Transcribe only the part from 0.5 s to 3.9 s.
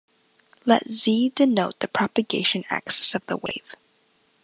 Let "z" denote the propagation axis of the wave.